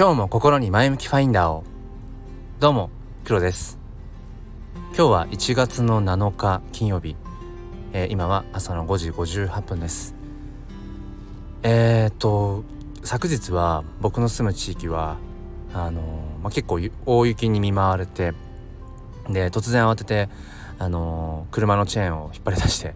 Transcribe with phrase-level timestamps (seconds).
[0.00, 1.62] 今日も心に前向きファインダーを。
[2.58, 2.88] どうも
[3.22, 3.78] 黒です。
[4.96, 7.16] 今日は1月の7日金曜日、
[7.92, 10.14] えー、今は朝の5時58分です。
[11.62, 12.64] えー、っと
[13.02, 15.18] 昨日は僕の住む地域は
[15.74, 16.04] あのー、
[16.44, 18.32] まあ、結構大雪に見舞われて
[19.28, 20.30] で突然慌てて
[20.78, 22.94] あのー、車のチェーンを引っ張り出して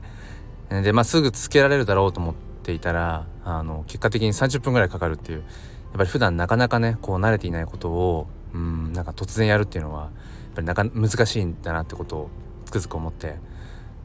[0.71, 5.45] で、まあ、すぐつけられるだろうと思っていたらあの結果的に30分ぐらいかかるっていう
[5.95, 10.11] やっぱり普段なかなかねこう慣れていないことをうんなんか突然やるっていうのはやっ
[10.57, 12.31] ぱりなか難しいんだなってことを
[12.65, 13.37] つくづく思って。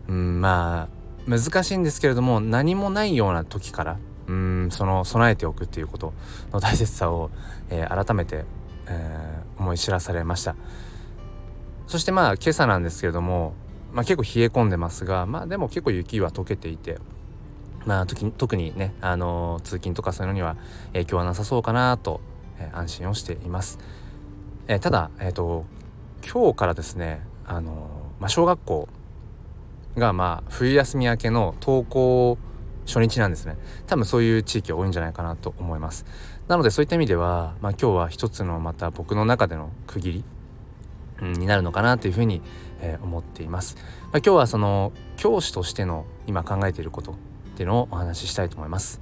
[0.08, 3.98] うんまあ難しいんですけれども何もないような時から
[4.28, 6.14] うんその備えておくっていうこと
[6.52, 7.30] の大切さを、
[7.70, 8.46] えー、改めて、
[8.88, 10.56] えー、思い知らされました。
[11.88, 13.54] そしてまあ今朝なんですけれども、
[13.92, 17.00] まあ、結構冷え込んでますがまあでも結構雪は溶けていて
[17.86, 20.58] まあ特にね、あのー、通勤とかそういうのには
[20.94, 22.22] 影響はなさそうかなと、
[22.60, 23.80] えー、安心をしています。
[24.68, 25.66] えー、ただ、えーと、
[26.32, 28.90] 今日からですね、あのまあ、小学校
[29.98, 32.38] がまあ冬休み明けの登校
[32.86, 33.58] 初日なんですね。
[33.88, 36.06] 多分そういう地域多いんじゃないかなと思います。
[36.48, 40.24] なのでそういった意味では、まあ、今日は一つのまた僕の中での区切り、
[41.22, 42.42] になるのかなというふうに、
[42.82, 47.16] えー、思っています、まあ、今日はその教師としての今考えていること
[47.60, 49.02] っていうのをお話ししたいと思います。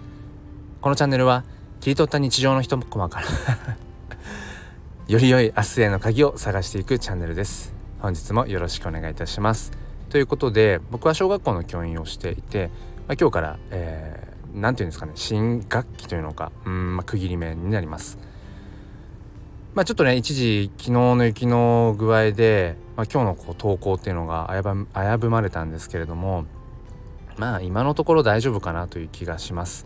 [0.81, 1.43] このチャンネルは
[1.79, 3.27] 切り取った日常の一コマから
[5.07, 7.75] より良い明日への鍵を探していくチャンネルです。
[7.99, 9.71] 本日もよろしくお願いいたします。
[10.09, 12.71] ということで僕は小学校の教員をしていて、
[13.07, 18.17] まあ、今日から、えー、ていうんですかね新学期というのかうん、まあ、区切り目になります。
[19.75, 24.49] まあちょっとね一時昨日の雪の具合で、まあ、今日のこう登校っていうのが
[24.95, 26.45] 危ぶまれたんですけれども
[27.37, 29.85] まあ今のところ大丈夫かなという気がします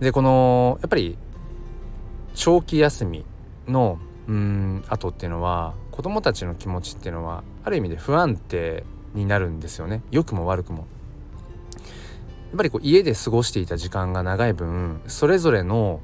[0.00, 1.16] でこのやっぱり
[2.34, 3.24] 長期休み
[3.68, 8.84] のうん後っていうのは子供たちの気持ちっていうのはある意味で不安定
[9.14, 10.86] になるんですよね良くも悪くも。
[12.52, 16.00] やっぱりこう家で過ごしていた時間が長い分それぞれの、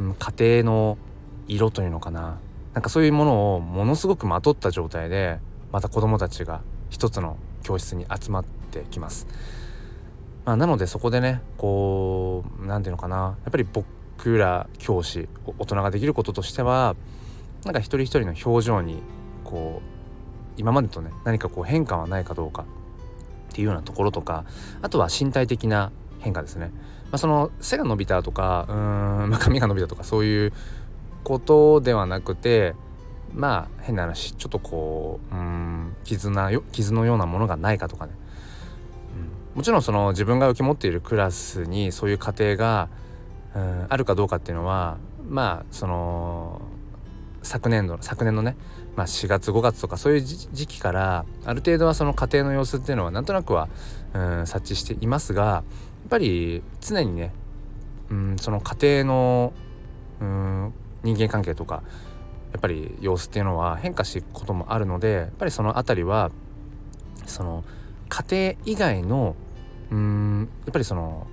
[0.00, 0.98] うん、家庭の
[1.46, 2.40] 色というのかな
[2.74, 5.38] なんかそういうものをものすごくまとった状態で
[5.70, 9.28] また子供たちが一つの教室に集まってきます。
[10.44, 13.16] まあ、なのでそこでねこう何て言うのかな。
[13.16, 16.96] やっぱり僕ら教師大人ができることとしては
[17.64, 19.02] なんか一人一人の表情に
[19.44, 19.92] こう
[20.56, 22.64] 今までとね何かこう変化はないかどうか
[23.52, 24.44] っていうようなところとか
[24.80, 28.74] あとは身体的な変化ですね、まあ、その背が伸びたとかうー
[29.26, 30.52] ん、まあ、髪が伸びたとかそういう
[31.24, 32.74] ことではなくて
[33.34, 38.12] まあ変な話ちょっとこううん傷なよ傷のようなものがないかとかね、
[39.54, 42.88] もちろんその自分が受け持っているクラスにそういう家庭が
[43.54, 44.96] うんあるかどうかっていうのは
[45.28, 46.62] まあその
[47.42, 48.56] 昨年度昨年のね、
[48.96, 53.68] まあ、4月5月とかそういう時期からある程度はその家庭の様子っていうのはなんとなくは
[54.14, 55.62] うん察知していますがや
[56.06, 57.32] っぱり常にね
[58.10, 59.52] うんその家庭の
[60.20, 61.82] うん人間関係とか
[62.52, 66.30] やっぱり様子っていうのは変化していくこともあるのでやっぱりその辺りは
[67.26, 67.64] その
[68.12, 69.36] 家庭以外の
[69.90, 71.26] うんやっぱりその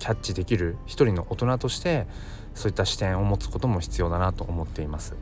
[0.00, 2.08] キャッチできる一人の大人として
[2.54, 5.14] そういった視点を持つことも必要だなと思っています。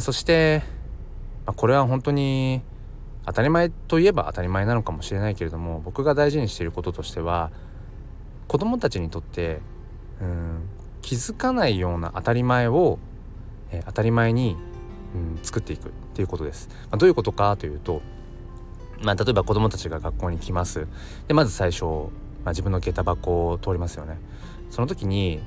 [0.00, 0.62] そして、
[1.44, 2.62] ま、これは本当に
[3.26, 7.50] 当たり前といえば当たり前なのかもしれないけれども僕が大事にしていることとしては
[8.48, 9.60] 子どもたちにとって
[10.20, 10.68] うん
[11.02, 12.98] 気づかないような当たり前を、
[13.70, 14.56] えー、当たり前に、
[15.14, 16.68] うん、作っていくっていうことです。
[16.84, 18.02] まあ、どういうことかというと、
[19.02, 20.86] まあ、例えば子どもたちが学校に来ます。
[21.28, 22.10] でまず最初
[22.46, 24.18] まあ、自分の下駄箱を通りますよね。
[24.70, 25.40] その時に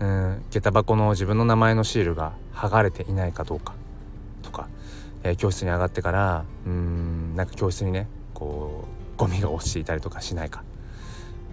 [0.00, 3.74] うん下駄箱の自分の名前のシールが剥がれていないかどうか。
[4.42, 4.68] とか、
[5.22, 10.64] えー、教室に上がってからうんなんか教室にねこうゴミが落ちていたりとかしないか。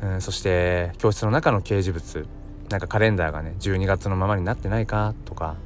[0.01, 2.25] うんそして教室の中の掲示物
[2.69, 5.57] なんかカレンダーがね12月のままになってないかとか。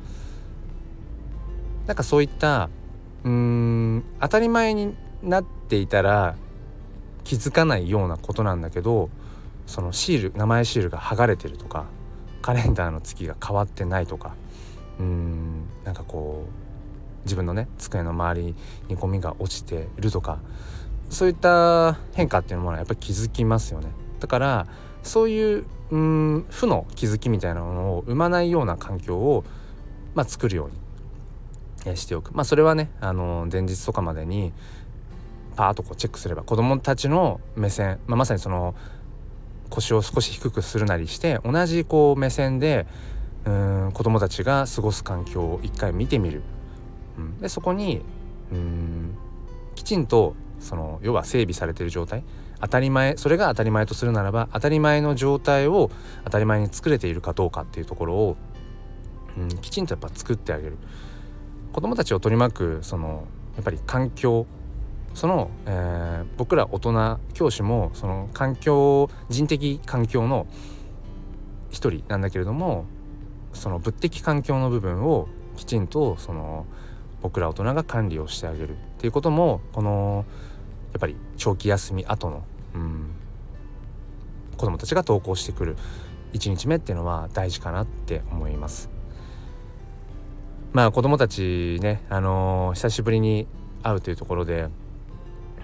[1.86, 2.70] なんかそういった
[3.24, 6.36] うん当たり前になっていたら
[7.24, 9.10] 気づかないようなことなんだけど
[9.66, 11.86] そのシール名前シールが剥がれてるとか
[12.42, 14.36] カレンダーの月が変わってないとか
[15.00, 18.56] うんなんかこう自分のね机の周り
[18.88, 20.40] にゴミが落ちてるとか
[21.10, 23.88] そういった変化っていうものはやっぱり気づきますよね。
[24.20, 24.68] だから
[25.04, 29.46] そういううん負の気づきみたいなものを生まないような環境を、
[30.16, 30.70] まあ、作るよ
[31.86, 32.32] うにしておく。
[32.34, 34.52] まあそれはねあの前日とかまでに
[35.58, 38.76] パーッとこうチェックすれば子どもたちの目線、まあ、まさにその
[39.70, 42.86] 腰を少し低くするなりして同じこう目線で
[43.44, 46.44] うん子どもたちが過ごす環境を一回見てみる、
[47.18, 48.04] うん、でそこに
[48.52, 49.18] うん
[49.76, 52.24] きちんとその要は整備されてる状態
[52.62, 55.90] 当たり前それが当たり前とするならば当たり前の状態を
[56.24, 58.38] 当たり前に作れているかどうかっていうところを、
[59.38, 60.78] うん、きちんとやっぱ作ってあげる。
[61.74, 64.48] 子どもたちを取り巻くそのやっぱり環境
[65.18, 70.46] その、えー、僕ら大人教師もその環境人的環境の
[71.72, 72.86] 一人なんだけれども
[73.52, 76.68] その物的環境の部分をきちんとその
[77.24, 80.24] 僕ら大人が管理をしてあげるっていうこともこの
[80.94, 82.44] やっぱり長期休み後の、
[82.76, 83.10] うん、
[84.56, 85.78] 子どもたちが登校してくる
[86.34, 88.92] 1日目っていうのは大事かなって思います。
[90.74, 93.48] まあ子どもたちね、あのー、久しぶりに
[93.82, 94.70] 会うというところで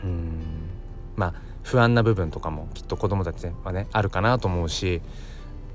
[0.03, 0.69] うん
[1.15, 1.33] まあ
[1.63, 5.01] 不安な部分とかもきっと子どもたちはねあるかなと思うし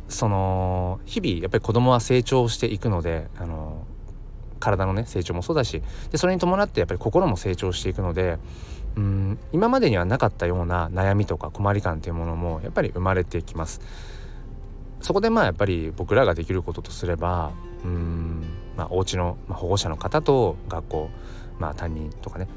[0.08, 3.86] その日々やっぱり子供は成長していくのであの
[4.60, 8.38] 体のね成長もそうだしでそれに伴ってやっぱり心も成長していくので
[8.96, 13.80] うん今までにはなかったような悩みとか困り感っていうものもやっぱり生まれてきます。
[15.00, 17.52] そこでまあやっぱり僕らができることとすれば
[17.84, 18.42] うん
[18.76, 21.10] まあお家の、保護者の方と学校
[21.58, 22.48] まあ担任とかね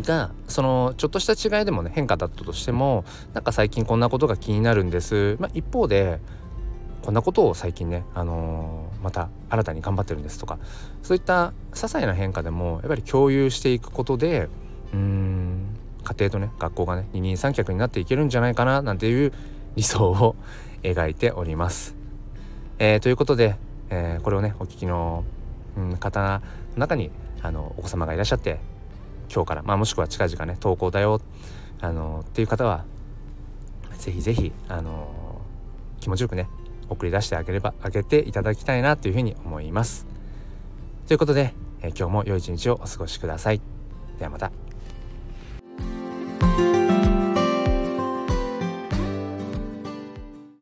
[0.00, 3.04] がそのちょっとした違いでもね変化だったとしても
[3.34, 6.20] なんか最近こんなことが気になるんです、まあ、一方で
[7.02, 10.58] こんなことを最近ね、あのー、また新たに頑張ってるんですとか
[11.02, 14.48] そういった些細な変化でもやっぱり共有していくことで
[14.94, 19.32] うん家庭とね学校がね二人三脚になっていけるんじゃないかななんていう
[19.76, 20.36] 理想を
[20.82, 21.94] 描いております。
[22.80, 23.56] えー、ということで、
[23.90, 25.22] えー、これをねお聞きの、
[25.76, 26.40] うん、方
[26.74, 28.58] の中にあのお子様がいらっしゃって
[29.34, 31.20] 今日から、まあ、もしくは近々ね投稿だよ
[31.80, 32.84] あのっていう方は
[33.98, 35.40] 是非是非あの
[36.00, 36.48] 気持ちよくね
[36.88, 40.06] 送り出してあげればあげていただきたいなというふうに思います。
[41.06, 43.60] ということで、え今日も良い一日をお過ごしください。
[44.18, 44.61] ではまた。